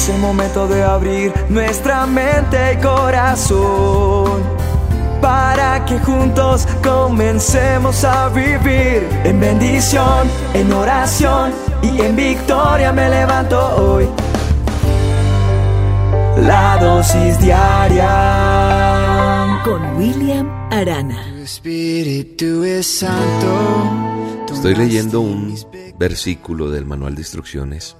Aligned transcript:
Es 0.00 0.08
el 0.08 0.18
momento 0.18 0.66
de 0.66 0.82
abrir 0.82 1.30
nuestra 1.50 2.06
mente 2.06 2.72
y 2.72 2.78
corazón 2.78 4.42
para 5.20 5.84
que 5.84 5.98
juntos 5.98 6.66
comencemos 6.82 8.02
a 8.04 8.30
vivir 8.30 9.06
en 9.24 9.38
bendición, 9.38 10.26
en 10.54 10.72
oración 10.72 11.52
y 11.82 12.00
en 12.00 12.16
victoria 12.16 12.94
me 12.94 13.10
levanto 13.10 13.58
hoy. 13.76 14.08
La 16.46 16.78
dosis 16.80 17.38
diaria 17.38 18.08
con 19.62 19.98
William 19.98 20.48
Arana. 20.72 21.42
Espíritu 21.42 22.64
es 22.64 22.86
santo. 22.86 24.46
Estoy 24.50 24.76
leyendo 24.76 25.20
un 25.20 25.54
versículo 25.98 26.70
del 26.70 26.86
manual 26.86 27.14
de 27.14 27.20
instrucciones 27.20 27.98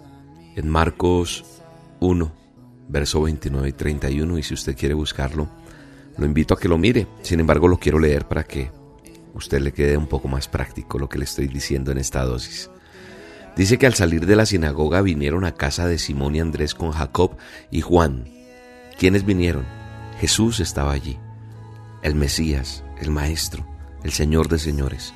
en 0.57 0.67
Marcos 0.67 1.60
1, 2.01 2.32
verso 2.88 3.23
29 3.23 3.69
y 3.69 3.73
31 3.73 4.38
y 4.38 4.43
si 4.43 4.55
usted 4.55 4.77
quiere 4.77 4.95
buscarlo, 4.95 5.48
lo 6.16 6.27
invito 6.27 6.55
a 6.55 6.59
que 6.59 6.69
lo 6.69 6.79
mire. 6.79 7.06
Sin 7.23 7.41
embargo, 7.41 7.69
lo 7.69 7.79
quiero 7.79 7.98
leer 7.98 8.27
para 8.27 8.45
que 8.45 8.70
usted 9.34 9.61
le 9.61 9.73
quede 9.73 9.97
un 9.97 10.06
poco 10.06 10.28
más 10.28 10.48
práctico 10.48 10.98
lo 10.98 11.09
que 11.09 11.19
le 11.19 11.25
estoy 11.25 11.47
diciendo 11.47 11.92
en 11.92 11.98
esta 11.98 12.25
dosis. 12.25 12.70
Dice 13.56 13.78
que 13.78 13.87
al 13.87 13.95
salir 13.95 14.27
de 14.27 14.37
la 14.37 14.47
sinagoga 14.47 15.02
vinieron 15.02 15.45
a 15.45 15.55
casa 15.55 15.87
de 15.87 15.98
Simón 15.98 16.37
y 16.37 16.41
Andrés 16.41 16.75
con 16.75 16.92
Jacob 16.92 17.37
y 17.70 17.80
Juan. 17.80 18.25
¿Quiénes 18.98 19.25
vinieron? 19.25 19.64
Jesús 20.20 20.61
estaba 20.61 20.92
allí, 20.92 21.19
el 22.03 22.14
Mesías, 22.14 22.84
el 23.01 23.11
Maestro, 23.11 23.67
el 24.05 24.12
Señor 24.12 24.48
de 24.48 24.59
señores. 24.59 25.12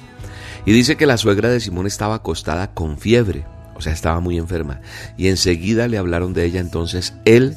Y 0.66 0.72
dice 0.72 0.96
que 0.96 1.06
la 1.06 1.18
suegra 1.18 1.50
de 1.50 1.60
Simón 1.60 1.86
estaba 1.86 2.16
acostada 2.16 2.72
con 2.72 2.98
fiebre, 2.98 3.44
o 3.74 3.80
sea, 3.80 3.92
estaba 3.92 4.20
muy 4.20 4.38
enferma. 4.38 4.80
Y 5.16 5.28
enseguida 5.28 5.88
le 5.88 5.98
hablaron 5.98 6.32
de 6.32 6.44
ella, 6.44 6.60
entonces 6.60 7.14
él, 7.24 7.56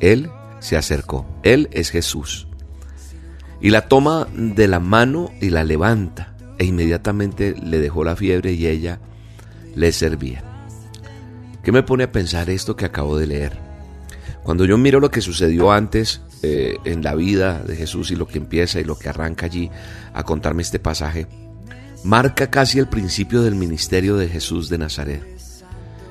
él 0.00 0.30
se 0.60 0.76
acercó. 0.76 1.26
Él 1.42 1.68
es 1.72 1.90
Jesús. 1.90 2.48
Y 3.60 3.70
la 3.70 3.88
toma 3.88 4.26
de 4.34 4.68
la 4.68 4.80
mano 4.80 5.30
y 5.40 5.50
la 5.50 5.64
levanta. 5.64 6.34
E 6.58 6.64
inmediatamente 6.64 7.54
le 7.54 7.78
dejó 7.78 8.04
la 8.04 8.16
fiebre 8.16 8.52
y 8.52 8.66
ella 8.66 9.00
le 9.74 9.92
servía. 9.92 10.42
¿Qué 11.62 11.72
me 11.72 11.82
pone 11.82 12.04
a 12.04 12.12
pensar 12.12 12.50
esto 12.50 12.76
que 12.76 12.84
acabo 12.84 13.16
de 13.16 13.26
leer? 13.26 13.52
Cuando 14.42 14.66
yo 14.66 14.76
miro 14.76 15.00
lo 15.00 15.10
que 15.10 15.22
sucedió 15.22 15.72
antes 15.72 16.20
eh, 16.42 16.76
en 16.84 17.02
la 17.02 17.14
vida 17.14 17.60
de 17.60 17.74
Jesús 17.74 18.10
y 18.10 18.16
lo 18.16 18.26
que 18.26 18.36
empieza 18.36 18.78
y 18.78 18.84
lo 18.84 18.98
que 18.98 19.08
arranca 19.08 19.46
allí 19.46 19.70
a 20.12 20.22
contarme 20.24 20.62
este 20.62 20.78
pasaje, 20.78 21.26
marca 22.04 22.50
casi 22.50 22.78
el 22.78 22.86
principio 22.86 23.42
del 23.42 23.54
ministerio 23.54 24.18
de 24.18 24.28
Jesús 24.28 24.68
de 24.68 24.76
Nazaret. 24.76 25.33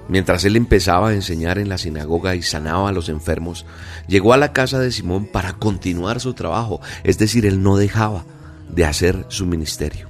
Mientras 0.09 0.44
él 0.44 0.56
empezaba 0.56 1.09
a 1.09 1.14
enseñar 1.14 1.58
en 1.58 1.70
la 1.70 1.78
sinagoga 1.78 2.36
y 2.36 2.42
sanaba 2.42 2.90
a 2.90 2.92
los 2.92 3.08
enfermos, 3.09 3.66
llegó 4.08 4.34
a 4.34 4.38
la 4.38 4.52
casa 4.52 4.80
de 4.80 4.92
Simón 4.92 5.26
para 5.26 5.54
continuar 5.54 6.20
su 6.20 6.34
trabajo, 6.34 6.82
es 7.04 7.18
decir, 7.18 7.45
él 7.45 7.64
no 7.64 7.78
dejaba 7.78 8.26
de 8.70 8.86
hacer 8.86 9.26
su 9.30 9.45
ministerio. 9.45 10.10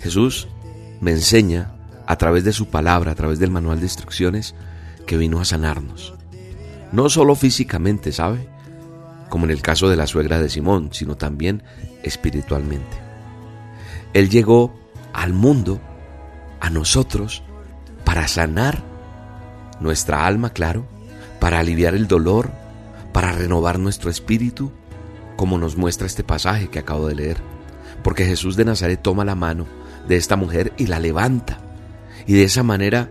Jesús 0.00 0.48
me 1.00 1.12
enseña 1.12 1.72
a 2.06 2.16
través 2.16 2.42
de 2.44 2.52
su 2.52 2.66
palabra, 2.68 3.12
a 3.12 3.14
través 3.14 3.38
del 3.38 3.50
manual 3.50 3.78
de 3.78 3.86
instrucciones, 3.86 4.54
que 5.06 5.16
vino 5.16 5.40
a 5.40 5.44
sanarnos. 5.44 6.14
No 6.90 7.08
solo 7.08 7.34
físicamente, 7.34 8.12
¿sabe? 8.12 8.48
Como 9.28 9.44
en 9.44 9.50
el 9.50 9.62
caso 9.62 9.88
de 9.88 9.96
la 9.96 10.06
suegra 10.06 10.40
de 10.40 10.48
Simón, 10.48 10.90
sino 10.92 11.16
también 11.16 11.62
espiritualmente. 12.02 12.96
Él 14.14 14.30
llegó 14.30 14.74
al 15.12 15.32
mundo, 15.32 15.80
a 16.60 16.70
nosotros, 16.70 17.42
para 18.04 18.26
sanar 18.26 18.87
nuestra 19.80 20.26
alma, 20.26 20.50
claro, 20.50 20.86
para 21.40 21.58
aliviar 21.58 21.94
el 21.94 22.08
dolor, 22.08 22.50
para 23.12 23.32
renovar 23.32 23.78
nuestro 23.78 24.10
espíritu, 24.10 24.72
como 25.36 25.58
nos 25.58 25.76
muestra 25.76 26.06
este 26.06 26.24
pasaje 26.24 26.68
que 26.68 26.78
acabo 26.78 27.08
de 27.08 27.14
leer. 27.14 27.36
Porque 28.02 28.24
Jesús 28.24 28.56
de 28.56 28.64
Nazaret 28.64 29.00
toma 29.00 29.24
la 29.24 29.34
mano 29.34 29.66
de 30.08 30.16
esta 30.16 30.36
mujer 30.36 30.72
y 30.76 30.86
la 30.86 30.98
levanta. 30.98 31.58
Y 32.26 32.34
de 32.34 32.44
esa 32.44 32.62
manera 32.62 33.10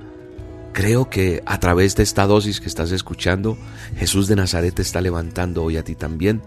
creo 0.73 1.09
que 1.09 1.41
a 1.45 1.59
través 1.59 1.95
de 1.95 2.03
esta 2.03 2.27
dosis 2.27 2.61
que 2.61 2.67
estás 2.67 2.91
escuchando, 2.91 3.57
Jesús 3.97 4.27
de 4.27 4.35
Nazaret 4.35 4.75
te 4.75 4.81
está 4.81 5.01
levantando 5.01 5.63
hoy 5.63 5.77
a 5.77 5.83
ti 5.83 5.95
también. 5.95 6.41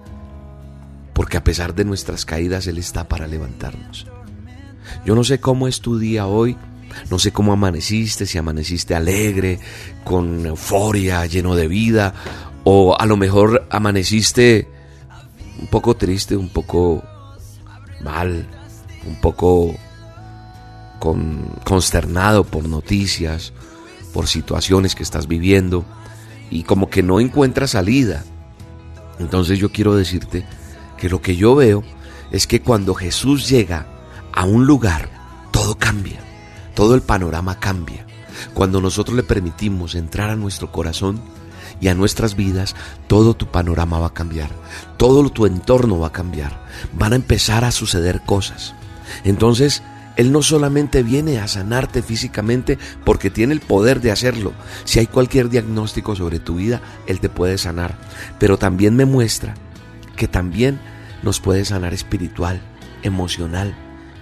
Porque 1.12 1.36
a 1.36 1.44
pesar 1.44 1.75
de 1.75 1.84
nuestras 1.84 2.25
caídas, 2.25 2.66
Él 2.66 2.78
está 2.78 3.09
para 3.09 3.26
levantarnos. 3.26 4.06
Yo 5.04 5.14
no 5.14 5.25
sé 5.25 5.41
cómo 5.41 5.66
es 5.69 5.80
tu 5.80 5.98
día 5.98 6.26
hoy, 6.26 6.56
no 7.11 7.19
sé 7.19 7.33
cómo 7.33 7.53
amaneciste, 7.53 8.27
si 8.27 8.39
amaneciste 8.39 8.95
alegre, 8.95 9.59
con 10.05 10.47
euforia, 10.47 11.27
lleno 11.27 11.55
de 11.55 11.69
vida, 11.69 12.15
o 12.65 12.97
a 12.99 13.06
lo 13.06 13.17
mejor 13.17 13.67
amaneciste 13.71 14.69
un 15.61 15.67
poco 15.69 15.97
triste, 15.97 16.37
un 16.37 16.49
poco 16.49 17.03
mal, 18.03 18.47
un 19.06 19.21
poco 19.21 19.75
consternado 21.65 22.45
por 22.45 22.69
noticias, 22.69 23.53
por 24.12 24.27
situaciones 24.27 24.95
que 24.95 25.03
estás 25.03 25.27
viviendo 25.27 25.84
y 26.51 26.65
como 26.65 26.91
que 26.91 27.03
no 27.03 27.21
encuentras 27.21 27.71
salida. 27.71 28.25
Entonces 29.19 29.59
yo 29.59 29.71
quiero 29.71 29.95
decirte 29.95 30.45
que 30.99 31.09
lo 31.09 31.22
que 31.22 31.37
yo 31.37 31.55
veo 31.55 31.83
es 32.31 32.47
que 32.47 32.61
cuando 32.61 32.95
Jesús 32.95 33.49
llega 33.49 33.87
a 34.33 34.45
un 34.45 34.67
lugar, 34.67 35.11
todo 35.51 35.77
cambia, 35.77 36.21
todo 36.80 36.94
el 36.94 37.02
panorama 37.02 37.60
cambia. 37.60 38.06
Cuando 38.54 38.80
nosotros 38.80 39.14
le 39.14 39.22
permitimos 39.22 39.94
entrar 39.94 40.30
a 40.30 40.34
nuestro 40.34 40.72
corazón 40.72 41.20
y 41.78 41.88
a 41.88 41.94
nuestras 41.94 42.36
vidas, 42.36 42.74
todo 43.06 43.34
tu 43.34 43.48
panorama 43.48 43.98
va 43.98 44.06
a 44.06 44.14
cambiar, 44.14 44.48
todo 44.96 45.28
tu 45.28 45.44
entorno 45.44 45.98
va 45.98 46.06
a 46.06 46.12
cambiar, 46.12 46.64
van 46.94 47.12
a 47.12 47.16
empezar 47.16 47.66
a 47.66 47.70
suceder 47.70 48.22
cosas. 48.24 48.74
Entonces, 49.24 49.82
él 50.16 50.32
no 50.32 50.41
solamente 50.41 51.02
viene 51.02 51.38
a 51.38 51.48
sanarte 51.48 52.00
físicamente 52.00 52.78
porque 53.04 53.28
tiene 53.28 53.52
el 53.52 53.60
poder 53.60 54.00
de 54.00 54.12
hacerlo. 54.12 54.54
Si 54.84 55.00
hay 55.00 55.06
cualquier 55.06 55.50
diagnóstico 55.50 56.16
sobre 56.16 56.38
tu 56.38 56.54
vida, 56.54 56.80
Él 57.06 57.20
te 57.20 57.28
puede 57.28 57.58
sanar. 57.58 57.98
Pero 58.38 58.56
también 58.56 58.97
me 58.97 59.04
muestra 59.04 59.52
que 60.16 60.28
también 60.28 60.80
nos 61.22 61.41
puede 61.41 61.66
sanar 61.66 61.92
espiritual, 61.92 62.62
emocional 63.02 63.74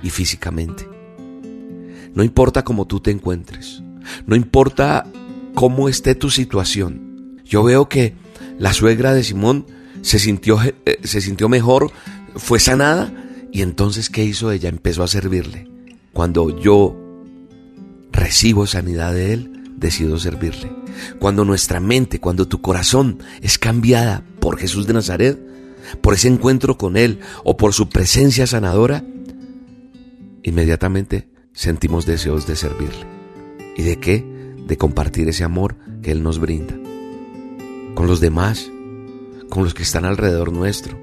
y 0.02 0.10
físicamente. 0.10 0.97
No 2.14 2.24
importa 2.24 2.64
cómo 2.64 2.86
tú 2.86 3.00
te 3.00 3.10
encuentres, 3.10 3.82
no 4.26 4.36
importa 4.36 5.06
cómo 5.54 5.88
esté 5.88 6.14
tu 6.14 6.30
situación. 6.30 7.40
Yo 7.44 7.62
veo 7.62 7.88
que 7.88 8.14
la 8.58 8.72
suegra 8.72 9.14
de 9.14 9.24
Simón 9.24 9.66
se 10.02 10.18
sintió, 10.18 10.58
eh, 10.62 10.98
se 11.02 11.20
sintió 11.20 11.48
mejor, 11.48 11.90
fue 12.36 12.60
sanada 12.60 13.12
y 13.52 13.62
entonces 13.62 14.10
¿qué 14.10 14.24
hizo 14.24 14.50
ella? 14.50 14.68
Empezó 14.68 15.02
a 15.02 15.08
servirle. 15.08 15.68
Cuando 16.12 16.58
yo 16.58 16.96
recibo 18.12 18.66
sanidad 18.66 19.12
de 19.14 19.32
Él, 19.32 19.64
decido 19.76 20.18
servirle. 20.18 20.72
Cuando 21.18 21.44
nuestra 21.44 21.80
mente, 21.80 22.20
cuando 22.20 22.48
tu 22.48 22.60
corazón 22.60 23.18
es 23.40 23.58
cambiada 23.58 24.24
por 24.40 24.58
Jesús 24.58 24.86
de 24.86 24.94
Nazaret, 24.94 25.38
por 26.00 26.14
ese 26.14 26.28
encuentro 26.28 26.76
con 26.76 26.96
Él 26.96 27.20
o 27.44 27.56
por 27.56 27.72
su 27.72 27.88
presencia 27.88 28.46
sanadora, 28.46 29.04
inmediatamente 30.42 31.28
sentimos 31.58 32.06
deseos 32.06 32.46
de 32.46 32.54
servirle. 32.54 33.04
¿Y 33.76 33.82
de 33.82 33.98
qué? 33.98 34.24
De 34.68 34.76
compartir 34.76 35.28
ese 35.28 35.42
amor 35.42 35.74
que 36.02 36.12
Él 36.12 36.22
nos 36.22 36.38
brinda. 36.38 36.76
Con 37.96 38.06
los 38.06 38.20
demás, 38.20 38.70
con 39.50 39.64
los 39.64 39.74
que 39.74 39.82
están 39.82 40.04
alrededor 40.04 40.52
nuestro, 40.52 40.96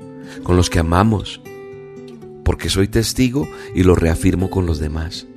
con 0.43 0.55
los 0.55 0.69
que 0.69 0.79
amamos, 0.79 1.41
porque 2.45 2.69
soy 2.69 2.87
testigo 2.87 3.49
y 3.73 3.83
lo 3.83 3.95
reafirmo 3.95 4.49
con 4.49 4.65
los 4.65 4.79
demás. 4.79 5.27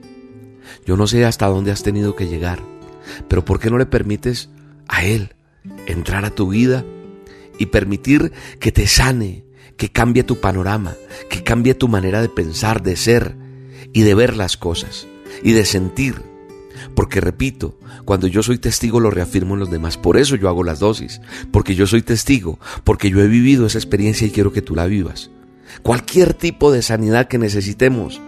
Yo 0.86 0.96
no 0.96 1.08
sé 1.08 1.24
hasta 1.24 1.46
dónde 1.46 1.72
has 1.72 1.82
tenido 1.82 2.14
que 2.14 2.28
llegar, 2.28 2.60
pero 3.26 3.44
¿por 3.44 3.58
qué 3.58 3.70
no 3.70 3.78
le 3.78 3.86
permites 3.86 4.50
a 4.86 5.04
Él 5.04 5.34
entrar 5.88 6.26
a 6.26 6.30
tu 6.30 6.50
vida 6.50 6.84
y 7.58 7.66
permitir 7.66 8.30
que 8.60 8.70
te 8.70 8.86
sane, 8.86 9.44
que 9.76 9.88
cambie 9.88 10.22
tu 10.22 10.36
panorama, 10.36 10.94
que 11.28 11.42
cambie 11.42 11.74
tu 11.74 11.88
manera 11.88 12.22
de 12.22 12.28
pensar, 12.28 12.84
de 12.84 12.94
ser 12.94 13.47
y 13.92 14.02
de 14.02 14.14
ver 14.14 14.36
las 14.36 14.56
cosas 14.56 15.06
y 15.42 15.52
de 15.52 15.64
sentir? 15.64 16.22
Porque 16.94 17.20
repito, 17.20 17.78
cuando 18.04 18.26
yo 18.26 18.42
soy 18.42 18.58
testigo 18.58 19.00
lo 19.00 19.10
reafirmo 19.10 19.54
en 19.54 19.60
los 19.60 19.70
demás. 19.70 19.96
Por 19.96 20.16
eso 20.16 20.36
yo 20.36 20.48
hago 20.48 20.62
las 20.62 20.78
dosis. 20.78 21.20
Porque 21.50 21.74
yo 21.74 21.86
soy 21.86 22.02
testigo. 22.02 22.58
Porque 22.84 23.10
yo 23.10 23.20
he 23.20 23.26
vivido 23.26 23.66
esa 23.66 23.78
experiencia 23.78 24.26
y 24.26 24.30
quiero 24.30 24.52
que 24.52 24.62
tú 24.62 24.74
la 24.76 24.86
vivas 24.86 25.30
cualquier 25.82 26.34
tipo 26.34 26.72
de 26.72 26.82
sanidad 26.82 27.28
que 27.28 27.38
necesitemos. 27.38 28.20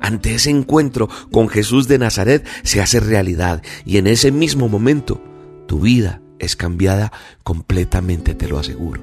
Ante 0.00 0.34
ese 0.34 0.50
encuentro 0.50 1.08
con 1.30 1.48
Jesús 1.48 1.86
de 1.86 1.98
Nazaret 1.98 2.46
se 2.62 2.80
hace 2.80 3.00
realidad 3.00 3.62
y 3.84 3.98
en 3.98 4.06
ese 4.06 4.32
mismo 4.32 4.68
momento 4.68 5.22
tu 5.66 5.80
vida 5.80 6.22
es 6.38 6.56
cambiada 6.56 7.12
completamente, 7.42 8.34
te 8.34 8.48
lo 8.48 8.58
aseguro. 8.58 9.02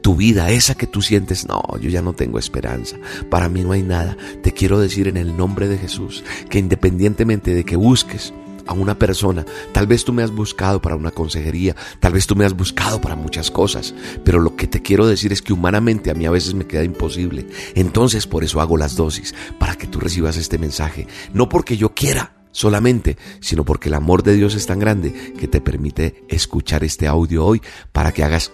Tu 0.00 0.16
vida, 0.16 0.50
esa 0.50 0.74
que 0.74 0.86
tú 0.86 1.02
sientes, 1.02 1.46
no, 1.46 1.62
yo 1.80 1.90
ya 1.90 2.02
no 2.02 2.12
tengo 2.12 2.38
esperanza, 2.38 2.96
para 3.30 3.48
mí 3.48 3.62
no 3.62 3.72
hay 3.72 3.82
nada. 3.82 4.16
Te 4.42 4.52
quiero 4.52 4.78
decir 4.78 5.08
en 5.08 5.16
el 5.16 5.36
nombre 5.36 5.68
de 5.68 5.78
Jesús 5.78 6.24
que 6.48 6.58
independientemente 6.58 7.54
de 7.54 7.64
que 7.64 7.76
busques 7.76 8.32
a 8.66 8.72
una 8.72 8.98
persona. 8.98 9.44
Tal 9.72 9.86
vez 9.86 10.04
tú 10.04 10.12
me 10.12 10.22
has 10.22 10.30
buscado 10.30 10.80
para 10.80 10.94
una 10.94 11.10
consejería, 11.10 11.74
tal 11.98 12.12
vez 12.12 12.26
tú 12.26 12.36
me 12.36 12.44
has 12.44 12.54
buscado 12.54 13.00
para 13.00 13.16
muchas 13.16 13.50
cosas, 13.50 13.94
pero 14.24 14.38
lo 14.38 14.54
que 14.54 14.68
te 14.68 14.80
quiero 14.80 15.06
decir 15.06 15.32
es 15.32 15.42
que 15.42 15.52
humanamente 15.52 16.10
a 16.10 16.14
mí 16.14 16.24
a 16.24 16.30
veces 16.30 16.54
me 16.54 16.66
queda 16.66 16.84
imposible. 16.84 17.46
Entonces 17.74 18.26
por 18.26 18.44
eso 18.44 18.60
hago 18.60 18.76
las 18.76 18.94
dosis, 18.94 19.34
para 19.58 19.76
que 19.76 19.88
tú 19.88 19.98
recibas 19.98 20.36
este 20.36 20.58
mensaje, 20.58 21.08
no 21.34 21.48
porque 21.48 21.76
yo 21.76 21.94
quiera, 21.94 22.34
solamente, 22.52 23.16
sino 23.40 23.64
porque 23.64 23.88
el 23.88 23.94
amor 23.94 24.22
de 24.22 24.34
Dios 24.34 24.54
es 24.54 24.66
tan 24.66 24.78
grande 24.78 25.34
que 25.38 25.48
te 25.48 25.60
permite 25.60 26.24
escuchar 26.28 26.84
este 26.84 27.06
audio 27.06 27.44
hoy 27.44 27.60
para 27.92 28.12
que 28.12 28.24
hagas 28.24 28.52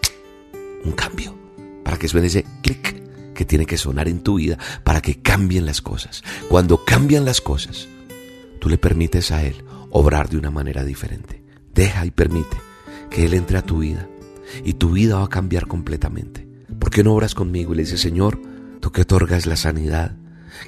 un 0.84 0.93
cambio, 0.93 1.37
para 1.84 1.99
que 1.99 2.08
suene 2.08 2.28
ese 2.28 2.44
clic 2.62 3.02
que 3.34 3.44
tiene 3.44 3.67
que 3.67 3.76
sonar 3.76 4.08
en 4.08 4.20
tu 4.20 4.37
vida, 4.37 4.58
para 4.82 5.00
que 5.00 5.20
cambien 5.20 5.67
las 5.67 5.82
cosas. 5.82 6.23
Cuando 6.49 6.84
cambian 6.84 7.25
las 7.25 7.40
cosas, 7.40 7.88
tú 8.58 8.69
le 8.69 8.78
permites 8.78 9.31
a 9.31 9.44
Él 9.44 9.64
obrar 9.90 10.28
de 10.28 10.38
una 10.38 10.50
manera 10.50 10.84
diferente. 10.84 11.43
Deja 11.75 12.05
y 12.06 12.11
permite 12.11 12.56
que 13.11 13.26
Él 13.26 13.34
entre 13.34 13.58
a 13.58 13.62
tu 13.62 13.78
vida 13.78 14.08
y 14.64 14.75
tu 14.75 14.93
vida 14.93 15.17
va 15.17 15.25
a 15.25 15.28
cambiar 15.28 15.67
completamente. 15.67 16.46
¿Por 16.79 16.90
qué 16.90 17.05
no 17.05 17.14
obras 17.14 17.34
conmigo 17.34 17.72
y 17.72 17.76
le 17.76 17.82
dices, 17.82 18.00
Señor, 18.00 18.40
tú 18.81 18.90
que 18.90 19.02
otorgas 19.02 19.46
la 19.46 19.56
sanidad, 19.56 20.17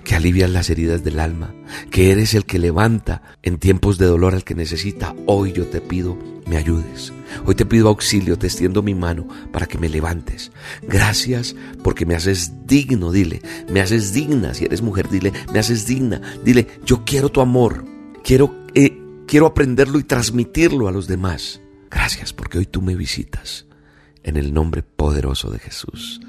que 0.05 0.15
alivias 0.15 0.51
las 0.51 0.71
heridas 0.71 1.05
del 1.05 1.21
alma, 1.21 1.55
que 1.91 2.11
eres 2.11 2.35
el 2.35 2.45
que 2.45 2.59
levanta 2.59 3.23
en 3.43 3.59
tiempos 3.59 3.99
de 3.99 4.07
dolor 4.07 4.35
al 4.35 4.45
que 4.45 4.55
necesita. 4.55 5.15
Hoy 5.27 5.53
yo 5.53 5.67
te 5.67 5.81
pido 5.81 6.19
me 6.47 6.57
ayudes. 6.57 7.13
Hoy 7.45 7.55
te 7.55 7.67
pido 7.67 7.89
auxilio, 7.89 8.39
te 8.39 8.47
extiendo 8.47 8.83
mi 8.83 8.95
mano 8.95 9.29
para 9.53 9.67
que 9.67 9.77
me 9.77 9.91
levantes. 9.91 10.51
Gracias 10.83 11.55
porque 11.85 12.07
me 12.07 12.15
haces 12.15 12.67
digno, 12.67 13.13
dile, 13.13 13.43
me 13.71 13.81
haces 13.81 14.15
digna. 14.15 14.55
Si 14.55 14.65
eres 14.65 14.81
mujer, 14.81 15.11
dile, 15.11 15.33
me 15.53 15.59
haces 15.59 15.87
digna. 15.87 16.23
Dile, 16.43 16.67
yo 16.87 17.05
quiero 17.05 17.29
tu 17.29 17.43
amor, 17.43 17.85
quiero, 18.25 18.55
eh, 18.75 18.99
quiero 19.27 19.45
aprenderlo 19.45 19.99
y 19.99 20.05
transmitirlo 20.05 20.89
a 20.89 20.93
los 20.93 21.07
demás. 21.07 21.61
Gracias 21.91 22.33
porque 22.33 22.59
hoy 22.59 22.67
tú 22.67 22.81
me 22.81 22.95
visitas. 22.95 23.67
En 24.23 24.37
el 24.37 24.55
nombre 24.55 24.83
poderoso 24.83 25.51
de 25.51 25.59
Jesús. 25.59 26.21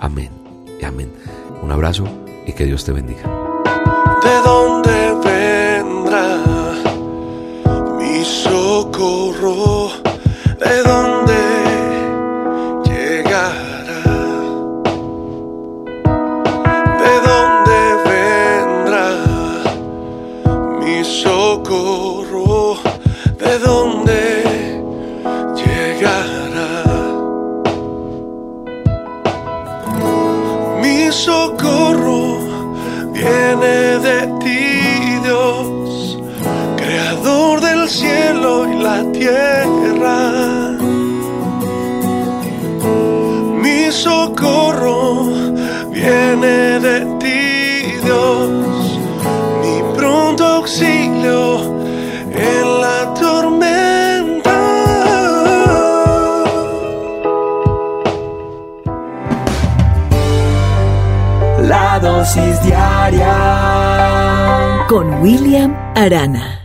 Amén 0.00 0.42
amén. 0.84 1.10
Un 1.62 1.70
abrazo 1.70 2.04
y 2.46 2.52
que 2.52 2.64
Dios 2.64 2.84
te 2.84 2.92
bendiga. 2.92 3.22
¿De 4.22 4.36
dónde 4.44 5.14
vendrá 5.24 6.38
mi 7.98 8.24
socorro? 8.24 9.90
¿De 10.58 10.82
dónde 10.82 11.40
llegará? 12.84 14.02
¿De 17.02 17.14
dónde 17.28 17.78
vendrá 18.10 19.06
mi 20.80 21.04
socorro? 21.04 22.76
¿De 23.38 23.58
dónde 23.58 24.20
llegará? 25.56 26.42
Socorro 31.12 32.21
tierra. 39.22 40.20
Mi 43.62 43.90
socorro 43.90 45.26
viene 45.90 46.80
de 46.86 46.96
ti, 47.20 47.40
Dios, 48.04 48.98
mi 49.62 49.76
pronto 49.96 50.44
auxilio 50.58 51.42
en 52.50 52.66
la 52.82 53.14
tormenta. 53.20 54.58
La 61.72 61.98
dosis 62.00 62.60
diaria 62.62 63.36
Con 64.88 65.06
William 65.22 65.72
Arana. 65.94 66.61